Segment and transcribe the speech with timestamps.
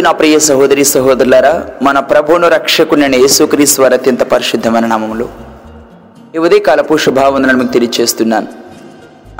[0.00, 5.28] ప్రభునందు నా ప్రియ సహోదరి సహోదరులారా మన ప్రభువును రక్షకునైన యేసుక్రీశ్వర అత్యంత పరిశుద్ధమైన నామములు.
[6.34, 8.46] ఈ ఉదయకాలపు శుభావందనలు మీకు తెలియజేస్తున్నాను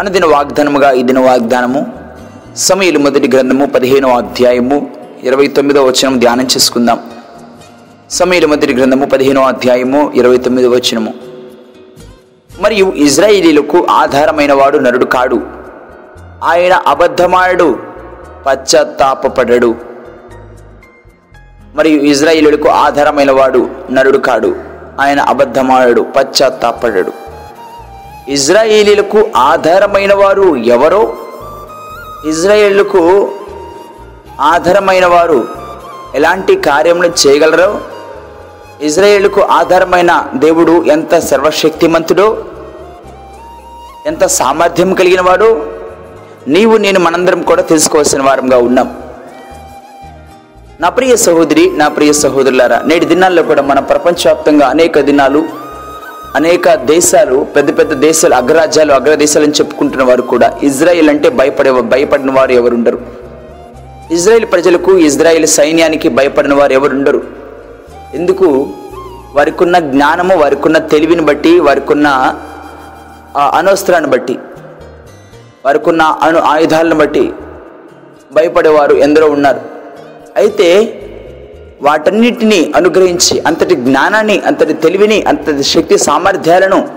[0.00, 1.86] అనుదిన వాగ్దానముగా ఈ దిన వాగ్దానము
[2.56, 4.90] సమయలు మొదటి గ్రంథము పదిహేనో అధ్యాయము
[5.22, 6.98] ఇరవై తొమ్మిదో వచనం ధ్యానం చేసుకుందాం.
[8.10, 11.14] సమయలు మొదటి గ్రంథము పదిహేనో అధ్యాయము ఇరవై తొమ్మిదో వచనము.
[12.60, 15.42] మరియు ఇజ్రాయిలీలకు ఆధారమైన వాడు నరుడు కాడు.
[16.44, 17.78] ఆయన అబద్ధమాడు
[18.46, 19.89] పశ్చాత్తాపడడు
[21.74, 24.54] మరియు ఇజ్రాయిలుడికు ఆధారమైన వాడు నరుడు కాడు.
[25.00, 27.12] ఆయన అబద్ధమాడు పశ్చాత్తాపడడు
[28.28, 31.16] ఇజ్రాయేలీలకు ఆధారమైన వారు ఎవరో?
[32.26, 33.32] ఇజ్రాయేళ్ళకు
[34.40, 35.48] ఆధారమైన వారు
[36.14, 37.80] ఎలాంటి కార్యములు చేయగలరో?
[38.80, 42.44] ఇజ్రాయేళ్ళకు ఆధారమైన దేవుడు ఎంత సర్వశక్తిమంతుడో?
[44.06, 45.66] ఎంత సామర్థ్యం కలిగిన వాడో?
[46.48, 48.96] నీవు నేను మనందరం కూడా తెలుసుకోవాల్సిన వారంగా ఉన్నాం.
[50.80, 55.44] నా ప్రియ సహోదరి నా ప్రియ సహోదరులారా నేటి దినాల్లో కూడా మన ప్రపంచవ్యాప్తంగా అనేక దినాలు
[56.36, 62.52] అనేక దేశాలు పెద్ద పెద్ద దేశాలు అగ్రరాజ్యాలు అగ్రదేశాలని చెప్పుకుంటున్న వారు కూడా ఇజ్రాయిల్ అంటే భయపడే భయపడిన వారు
[62.52, 63.00] ఎవరుండరు.
[64.10, 67.22] ఇజ్రాయెల్ ప్రజలకు ఇజ్రాయెల్ సైన్యానికి భయపడిన వారు ఎవరుండరు.
[68.14, 68.68] ఎందుకు?
[69.34, 72.08] వారికి ఉన్న జ్ఞానము వారికి ఉన్న తెలివిని బట్టి వారికి ఉన్న
[73.54, 74.38] అనవసరాన్ని బట్టి
[75.64, 77.32] వారికి ఉన్న అణు ఆయుధాలను బట్టి
[78.32, 79.69] భయపడేవారు ఎందరో ఉన్నారు.
[80.40, 80.96] అయితే
[81.82, 86.88] వాటన్నిటినీ అనుగ్రహించి అంతటి జ్ఞానాన్ని అంతటి తెలివిని అంతటి శక్తి సామర్థ్యాలను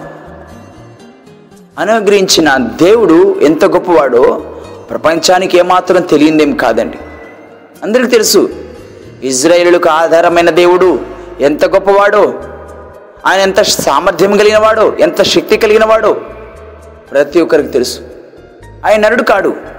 [1.79, 4.21] అనుగ్రహించిన దేవుడు ఎంత గొప్పవాడో
[4.89, 6.97] ప్రపంచానికి ఏమాత్రం తెలియందేం కాదండి.
[7.83, 8.49] అందరికీ తెలుసు
[9.23, 10.99] ఇజ్రాయేలులకు ఆధారమైన దేవుడు
[11.39, 12.33] ఎంత గొప్పవాడో
[13.25, 16.13] ఆయన ఎంత సామర్థ్యం కలిగిన వాడో ఎంత శక్తి కలిగిన వాడో
[17.11, 17.99] ప్రతి ఒక్కరికి తెలుసు.
[18.85, 19.72] ఆయన నరుడు కాడు.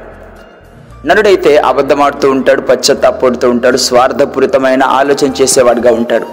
[1.06, 6.26] నరుడైతే అబద్ధమాడుతూ ఉంటాడు పశ్చత్తాపడుతూ ఉంటాడు స్వార్థపూరితమైన ఆలోచన చేసేవాడిగా ఉంటాడు.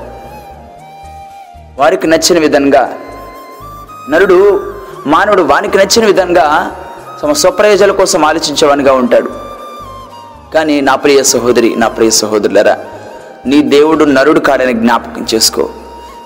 [1.80, 2.94] వారికి నచ్చిన విధంగా
[4.10, 4.64] నరుడు
[5.08, 6.72] మానవుడు వానికి నచ్చిన విధంగా
[7.24, 9.30] తమ స్వప్రయోజనాల కోసం ఆలోచించేవానిగా ఉంటాడు.
[10.54, 12.78] కానీ నా ప్రియ సహోదరి నా ప్రియ సహోదరులరా
[13.46, 15.70] నీ దేవుడు నరుడు కాడని జ్ఞాపకం చేసుకో.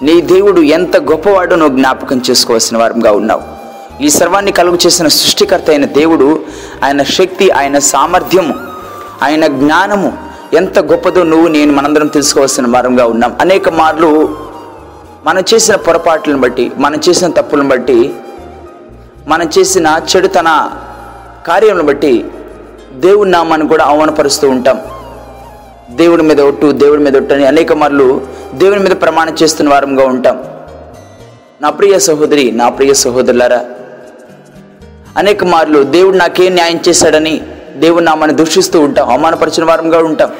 [0.01, 3.54] నీ దేవుడు ఎంత గొప్పవాడో నువ్వు జ్ఞాపకం చేసుకోవాల్సిన వారంగా ఉన్నావు.
[4.01, 6.43] ఈ సర్వాన్ని కలుగు చేసిన సృష్టికర్త అయిన దేవుడు
[6.83, 8.53] ఆయన శక్తి ఆయన సామర్థ్యము
[9.23, 10.13] ఆయన జ్ఞానము
[10.53, 13.35] ఎంత గొప్పదో నువ్వు నేను మనందరం తెలుసుకోవాల్సిన వారంగా ఉన్నాం.
[13.41, 14.37] అనేక మార్లు
[15.25, 18.13] మనం చేసిన పొరపాట్లను బట్టి మనం చేసిన తప్పులను బట్టి
[19.27, 20.71] మనం చేసిన చెడుతన
[21.47, 22.25] కార్యములను బట్టి
[22.93, 24.81] దేవుడి నామాన్ని కూడా అవమానపరుస్తూ ఉంటాం.
[25.89, 28.21] దేవుడి మీద ఒట్టు దేవుడి మీద ఒట్టు అని అనేక మార్లు
[28.53, 30.43] దేవుని మీద ప్రమాణం చేస్తున్న వారంగా ఉంటాం.
[31.61, 33.65] నా ప్రియ సహోదరి నా ప్రియ సహోదరులారా
[35.17, 37.41] అనేక మార్లు దేవుడు నాకేం న్యాయం చేశాడని
[37.75, 40.31] దేవుడు నామాన్ని దూషిస్తూ ఉంటాం అవమానపరిచిన వారంగా ఉంటాం.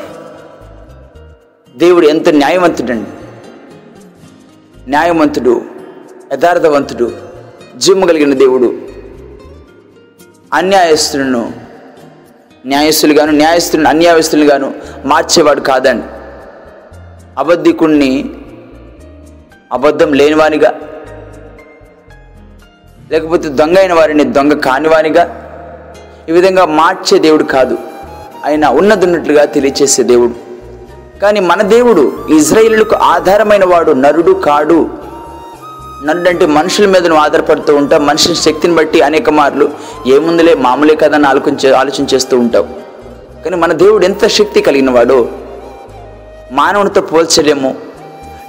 [1.78, 3.10] దేవుడు ఎంత న్యాయవంతుడండి.
[4.90, 5.62] న్యాయవంతుడు
[6.34, 7.12] యథార్థవంతుడు
[7.78, 8.78] జిమ్ము కలిగిన దేవుడు
[10.54, 11.54] అన్యాయస్తులను
[12.66, 14.74] న్యాయస్తులుగాను న్యాయస్తులను అన్యాయస్తులుగాను
[15.06, 16.06] మార్చేవాడు కాదండి.
[17.38, 18.30] అబద్ధికుణ్ణి
[19.72, 20.80] అబద్ధం లేనివానిగా
[23.12, 25.42] లేకపోతే దొంగ అయిన వారిని దొంగ కానివానిగా?
[26.30, 27.78] ఈ విధంగా మార్చే దేవుడు కాదు.
[28.46, 30.32] ఆయన ఉన్నదున్నట్లుగా తెలియచేసే దేవుడు.
[31.20, 34.90] కానీ మన దేవుడు ఇజ్రాయిలులకు ఆధారమైన వాడు నరుడు కాడు.
[36.06, 38.02] నరుడు అంటే మనుషుల మీద నువ్వు ఆధారపడుతూ ఉంటావు.
[38.02, 39.70] మనుషుల శక్తిని బట్టి అనేక మార్లు
[40.08, 42.68] ఏముందులే మామూలే కదా అని ఆలోచించే ఆలోచన చేస్తూ ఉంటావు.
[43.44, 45.30] కానీ మన దేవుడు ఎంత శక్తి కలిగినవాడో
[46.52, 47.76] మానవునితో పోల్చలేము.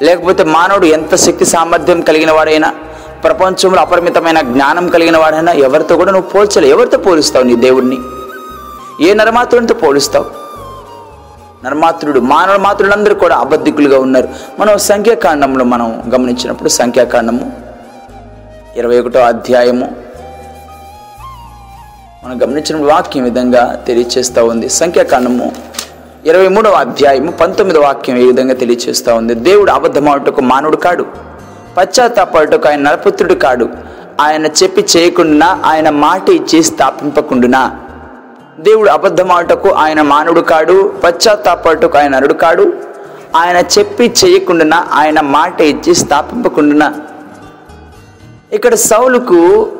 [0.03, 2.75] లేకపోతే మానవుడు ఎంత శక్తి సామర్థ్యం కలిగిన వాడైనా
[3.25, 6.73] ప్రపంచంలో అపరిమితమైన జ్ఞానం కలిగిన వాడైనా ఎవరితో కూడా నువ్వు పోల్చలేవు.
[6.73, 7.99] ఎవరితో పోలుస్తావు నీ దేవుణ్ణి?
[9.05, 10.27] ఏ నరమాత్రునితో పోలుస్తావు?
[11.65, 14.29] నరమాత్రుడు మానవ మాతృలందరూ కూడా అబద్ధికులుగా ఉన్నారు.
[14.59, 17.53] మనం సంఖ్యాకాండంలో మనం గమనించినప్పుడు సంఖ్యాకాండము
[18.77, 19.97] ఇరవై ఒకటో అధ్యాయము
[22.25, 24.69] మనం గమనించిన వాక్యం విధంగా తెలియచేస్తూ ఉంది.
[24.69, 25.53] సంఖ్యాకాండము
[26.25, 29.35] ఇరవై మూడవ అధ్యాయము పంతొమ్మిదవ వాక్యం ఈ విధంగా తెలియచేస్తూ ఉంది.
[29.35, 31.07] దేవుడు అబద్ధమాటకు మానవుడు కాడు.
[31.77, 33.69] పశ్చాత్తాపడుటకు ఆయన నరపుత్రుడు కాడు.
[34.21, 37.79] ఆయన చెప్పి చేయకుండా ఆయన మాట ఇచ్చి స్థాపింపకుండునా?
[38.61, 42.73] దేవుడు అబద్ధమాటకు ఆయన మానవుడు కాడు పశ్చాత్తాపడుటకు ఆయన నరుడు కాడు.
[43.37, 46.95] ఆయన చెప్పి చేయకుండా ఆయన మాట ఇచ్చి స్థాపింపకుండునా?
[48.53, 49.73] ఇక్కడ సౌలుకు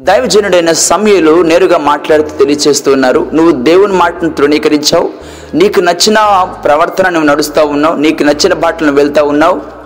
[0.00, 5.10] దైవజనుడైన సమయలు నేరుగా మాట్లాడుతూ తెలియచేస్తున్నారు నువ్వు దేవుని మాటను తృణీకరించావు
[5.54, 9.81] నీకు నచ్చిన ప్రవర్తన నువ్వు నడుస్తూ ఉన్నావు నీకు నచ్చిన బాటలను వెళ్తూ ఉన్నావు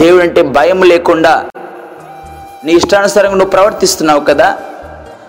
[0.00, 1.48] దేవుడు అంటే భయం లేకుండా
[2.64, 4.58] నీ ఇష్టానుసారంగా నువ్వు ప్రవర్తిస్తున్నావు కదా?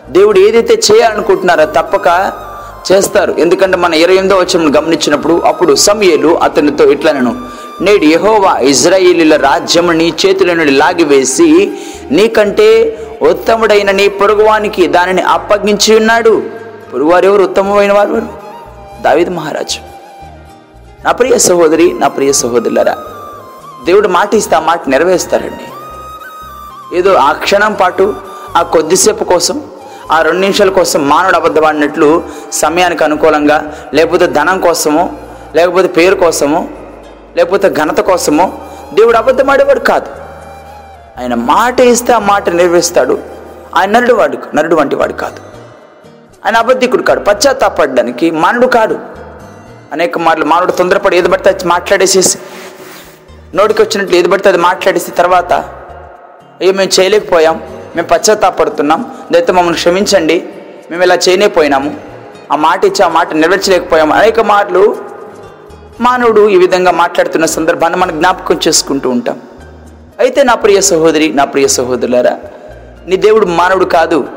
[0.09, 2.31] దేవుడు ఏదైతే చేయాలనుకుంటున్నారో తప్పక
[2.91, 3.35] చేస్తారు.
[3.39, 7.41] ఎందుకంటే మన ఇరవై ఎనిమిదో వచ్చిన గమనించినప్పుడు అప్పుడు సమయలు అతనితో ఇట్లనను
[7.81, 11.71] నేడు యహోవా ఇజ్రాయిలీల రాజ్యము నీ చేతుల నుండి లాగివేసి
[12.11, 16.43] నీకంటే ఉత్తముడైన నీ పొరుగువానికి దానిని అప్పగించి ఉన్నాడు.
[16.93, 17.43] పొరుగువారు ఎవరు?
[17.43, 18.21] ఉత్తమమైన వారు
[19.01, 19.79] దావిద్ మహారాజు.
[21.05, 22.97] నా ప్రియ సహోదరి నా ప్రియ సహోదరులరా
[23.85, 25.63] దేవుడు మాట ఇస్తే ఆ మాట నెరవేరుస్తారండి.
[26.97, 28.15] ఏదో ఆ క్షణం పాటు
[28.57, 29.61] ఆ కొద్దిసేపు కోసం
[30.11, 32.23] ఆ రెండు నిమిషాల కోసం మానవుడు అబద్ధపడినట్లు
[32.53, 35.09] సమయానికి అనుకూలంగా లేకపోతే ధనం కోసమో
[35.55, 36.67] లేకపోతే పేరు కోసమో
[37.37, 38.53] లేకపోతే ఘనత కోసమో
[38.93, 40.07] దేవుడు అబద్ధమాడేవాడు కాదు.
[41.19, 43.19] ఆయన మాట ఇస్తే ఆ మాట నెరవేరుస్తాడు.
[43.75, 45.37] ఆయన నరుడు వాడు నరుడు వంటి వాడు కాదు.
[46.45, 48.99] ఆయన అబద్ధికుడు కాడు పశ్చాత్తాపడడానికి మానవుడు కాడు.
[49.93, 52.37] అనేక మార్లు మానవుడు తొందరపడి ఏది పడితే మాట్లాడేసేసి
[53.55, 55.53] నోటికి వచ్చినట్లు ఏది పడితే అది మాట్లాడేసి తర్వాత
[56.61, 57.61] అయ్యో మేము చేయలేకపోయాం
[57.95, 60.49] మేము పశ్చాత్తాపడుతున్నాం దయతో మమ్మల్ని క్షమించండి
[60.91, 61.95] మేము ఇలా చేయలేకపోయినాము
[62.51, 64.97] ఆ మాట ఇచ్చి ఆ మాట నెరవేర్చలేకపోయాము అనేక మార్లు
[66.01, 69.41] మానవుడు ఈ విధంగా మాట్లాడుతున్న సందర్భాన్ని మనం జ్ఞాపకం చేసుకుంటూ ఉంటాం.
[70.19, 72.37] అయితే నా ప్రియ సహోదరి నా ప్రియ సహోదరులారా
[73.07, 74.27] నీ దేవుడు మానవుడు కాదు.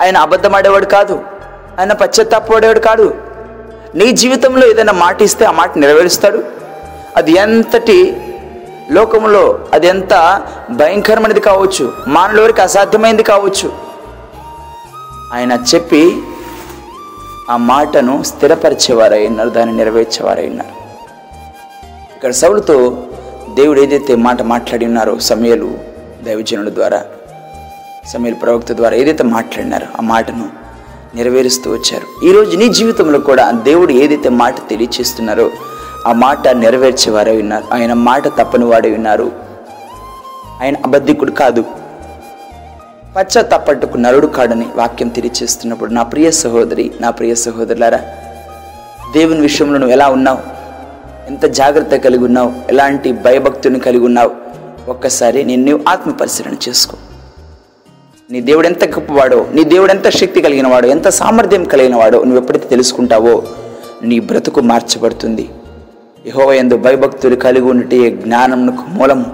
[0.00, 1.20] ఆయన అబద్ధమాడేవాడు కాదు.
[1.78, 3.14] ఆయన పశ్చాత్తాపడేవాడు కాదు.
[3.94, 6.57] నీ జీవితంలో ఏదైనా మాట ఇస్తే ఆ మాట నెరవేరుస్తాడు.
[7.18, 8.16] అది ఎంతటి
[8.90, 13.72] లోకంలో అది ఎంత భయంకరమైనది కావచ్చు మానవుల అసాధ్యమైనది కావచ్చు.
[15.32, 16.22] ఆయన చెప్పి
[17.50, 20.70] ఆ మాటను స్థిరపరిచేవారై ఉన్నారు దాన్ని నెరవేర్చేవారై ఉన్నారు.
[22.14, 22.96] ఇక్కడ సౌలుతో
[23.54, 25.78] దేవుడు ఏదైతే మాట మాట్లాడి ఉన్నారో సమయలు
[26.22, 27.04] దైవజనుల ద్వారా
[28.08, 30.48] సమయలు ప్రవక్త ద్వారా ఏదైతే మాట్లాడినారో ఆ మాటను
[31.14, 32.26] నెరవేరుస్తూ వచ్చారు.
[32.26, 35.50] ఈరోజు నీ జీవితంలో కూడా దేవుడు ఏదైతే మాట తెలియచేస్తున్నారో
[36.08, 37.64] ఆ మాట నెరవేర్చేవారే ఉన్నారు.
[37.74, 39.32] ఆయన మాట తప్పని వాడే ఉన్నారు.
[40.62, 41.64] ఆయన అబద్ధికుడు కాదు.
[43.16, 48.00] పచ్చ తప్పట్టుకు నరుడు కాడని వాక్యం తెలియచేస్తున్నప్పుడు నా ప్రియ సహోదరి నా ప్రియ సహోదరులారా
[49.12, 50.38] దేవుని విషయంలో నువ్వు ఎలా ఉన్నావు?
[51.26, 52.52] ఎంత జాగ్రత్త కలిగి ఉన్నావు?
[52.68, 54.30] ఎలాంటి భయభక్తుని కలిగి ఉన్నావు?
[54.90, 56.96] ఒక్కసారి నేను నువ్వు ఆత్మ పరిశీలన చేసుకో.
[58.30, 62.42] నీ దేవుడు ఎంత గొప్పవాడో నీ దేవుడు ఎంత శక్తి కలిగిన వాడో ఎంత సామర్థ్యం కలిగిన వాడో నువ్వు
[62.42, 63.42] ఎప్పుడైతే తెలుసుకుంటావో
[64.02, 65.48] నీ బ్రతుకు మార్చబడుతుంది.
[66.26, 69.26] యహోవయందు భయభక్తులు కలిగి ఉన్నట్టే జ్ఞానమునకు మూలము?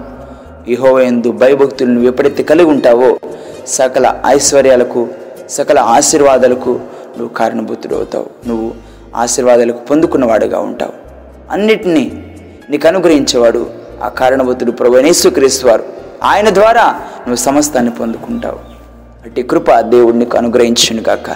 [0.69, 3.19] యహోవయందు ఎందు నువ్వు ఎప్పుడైతే కలిగి ఉంటావో
[3.67, 5.07] సకల ఐశ్వర్యాలకు
[5.49, 6.69] సకల ఆశీర్వాదాలకు
[7.17, 8.73] నువ్వు కారణభూతుడు అవుతావు నువ్వు
[9.15, 10.93] ఆశీర్వాదాలకు పొందుకున్నవాడుగా ఉంటావు.
[11.51, 12.35] అన్నిటినీ
[12.69, 13.69] నీకు అనుగ్రహించేవాడు
[14.03, 15.83] ఆ కారణభూతుడు ప్రభు యేసుక్రీస్తు వారు.
[16.23, 16.83] ఆయన ద్వారా
[17.19, 18.59] నువ్వు సమస్తాన్ని పొందుకుంటావు.
[19.25, 21.35] అట్టి కృప దేవుడు నీకు అనుగ్రహించును గాక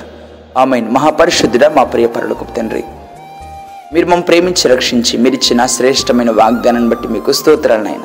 [0.57, 0.91] ఆమెన్.
[0.91, 2.83] మహాపరిశుద్ధుడ మా ప్రియపరులకు తండ్రి.
[3.94, 8.01] మీరు మమ్మల్ని ప్రేమించి రక్షించి మీరిచ్చిన శ్రేష్టమైన వాగ్దానాన్ని బట్టి మీకు స్తోత్రాలు నాయన.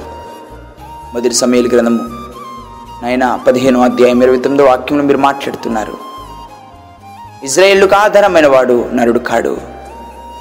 [1.14, 1.98] మొదటి సమయాల గ్రంథము
[3.02, 5.96] నాయన పదిహేను అధ్యాయం ఇరవై తొమ్మిదో వాక్యంలో మీరు మాట్లాడుతున్నారు.
[7.42, 9.58] ఇజ్రాయేళ్ళకు ఆధారమైన వాడు నరుడు కాడు.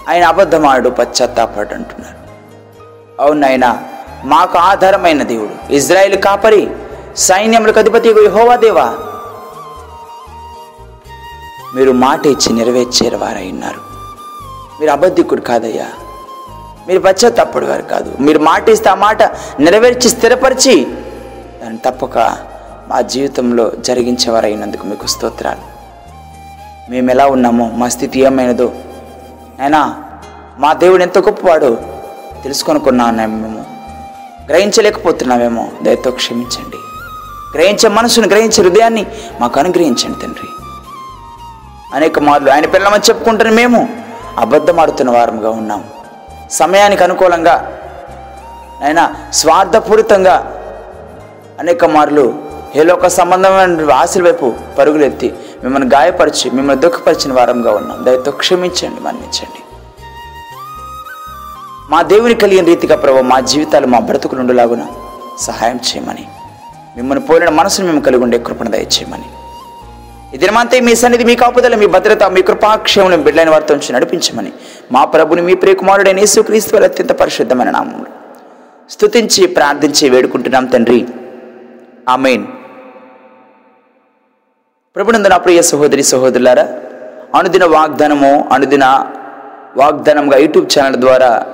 [0.09, 2.17] ఆయన అబద్ధమాడు పశ్చాత్తాపాడు అంటున్నారు.
[3.21, 3.83] అవును ఆయన
[4.25, 5.73] మాకు ఆధారమైన దేవుడు.
[5.73, 6.69] ఇజ్రాయేల్ కాపరి
[7.17, 8.95] సైన్యములకు అధిపతి యహోవా దేవా.
[11.75, 13.92] మీరు మాట ఇచ్చి నెరవేర్చేరు వారై ఉన్నారు.
[14.83, 15.85] మీరు అబద్ధికుడు కాదయ్యా.
[16.87, 18.15] మీరు పశ్చాత్తాపడు వారు కాదు.
[18.19, 19.23] మీరు మాట ఇస్తే ఆ మాట
[19.59, 20.85] నెరవేర్చి స్థిరపరిచి
[21.61, 22.17] దాన్ని తప్పక
[22.87, 25.61] మా జీవితంలో జరిగించేవారైనందుకు మీకు స్తోత్రాలు.
[26.91, 28.73] మేము ఎలా ఉన్నామో మా స్థితి ఏమైనదో.
[29.59, 30.03] అయినా
[30.59, 31.77] మా దేవుడు ఎంత గొప్పవాడు
[32.43, 33.65] తెలుసుకొనుకున్నామేమో మేము.
[34.49, 36.77] గ్రహించలేకపోతున్నామేమో దయతో క్షమించండి.
[37.57, 39.05] గ్రహించే మనసును గ్రహించే హృదయాన్ని
[39.41, 40.47] మాకు అనుగ్రహించండి తండ్రి.
[41.93, 44.02] అనేక మార్లు ఆయన పిల్లమని చెప్పుకుంటున్న మేము
[44.37, 45.83] అబద్ధమాడుతున్న వారముగా ఉన్నాం.
[46.51, 47.79] సమయానికి అనుకూలంగా
[48.85, 50.63] ఆయన స్వార్థపూరితంగా
[51.59, 52.33] అనేక మార్లు
[52.75, 58.05] ఏలోక సంబంధమైన ఆశల వైపు పరుగులెత్తి మిమ్మల్ని గాయపరిచి మిమ్మల్ని దుఃఖపరిచిన వారంగా ఉన్నాం.
[58.05, 59.63] దయతో క్షమించండి మన్నించండి.
[61.89, 64.85] మా దేవుని కలిగిన రీతిగా ప్రభు మా జీవితాలు మా బ్రతుకులు ఉండేలాగున
[65.39, 66.27] సహాయం చేయమని
[66.97, 69.25] మిమ్మల్ని పోలిన మనసును మేము కలిగి ఉండే కృపణ దయచేయమని.
[70.33, 74.53] ఈ దినమంతా మీ సన్నిధి మీ కాపుదల మీ భద్రత మీ కృపాక్షేమం బిడ్డలైన వారితో ఉంచి నడిపించమని
[74.91, 78.05] మా ప్రభుని మీ ప్రియకుమారుడైన యేసుక్రీస్తు వారి అత్యంత పరిశుద్ధమైన నామములు
[78.89, 81.07] స్తుతించి ప్రార్థించి వేడుకుంటున్నాం తండ్రి.
[82.09, 82.43] ఆమెన్.
[84.95, 86.67] ప్రభునందు నా ప్రియ సహోదరి సహోదరులారా
[87.35, 88.85] అనుదిన వాగ్దానము అనుదిన
[89.77, 91.45] వాగ్దానంగా యూట్యూబ్ ఛానల్ ద్వారా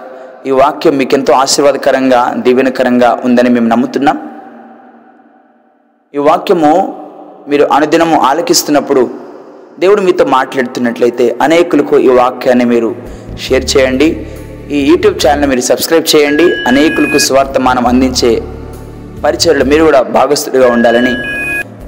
[0.46, 4.30] ఈ వాక్యం మీకు ఎంతో ఆశీర్వాదకరంగా దీవెనకరంగా ఉందని మేము నమ్ముతున్నాం.
[6.16, 6.99] ఈ వాక్యము
[7.50, 9.10] మీరు అనుదినము ఆలకిస్తున్నప్పుడు
[9.80, 12.96] దేవుడు మీతో మాట్లాడుతున్నట్లయితే అనేకులకు ఈ వాక్యాన్ని మీరు
[13.44, 14.08] షేర్ చేయండి.
[14.72, 16.44] ఈ యూట్యూబ్ ఛానల్ని మీరు సబ్స్క్రైబ్ చేయండి.
[16.68, 18.32] అనేకులకు స్వార్థమానం అందించే
[19.26, 21.16] పరిచయలు మీరు కూడా భాగస్థుడిగా ఉండాలని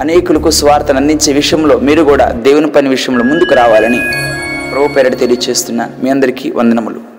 [0.01, 4.01] అనేకులకు స్వార్థను అందించే విషయంలో మీరు కూడా దేవుని పని విషయంలో ముందుకు రావాలని
[4.73, 7.10] ప్రభు పేరట తెలియజేస్తున్న మీ అందరికీ వందనములు.